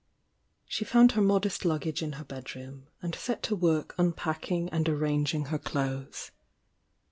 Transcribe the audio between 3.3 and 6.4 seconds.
to work unpacking and arrangine her clothes.